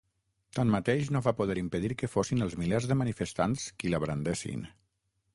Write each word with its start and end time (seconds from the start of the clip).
Tanmateix, 0.59 1.09
no 1.15 1.19
va 1.25 1.33
poder 1.41 1.57
impedir 1.61 1.91
que 2.01 2.09
fossin 2.13 2.41
els 2.45 2.55
milers 2.61 2.87
de 2.93 2.97
manifestants 3.01 3.67
qui 3.83 3.93
la 3.95 4.01
brandessin. 4.05 4.65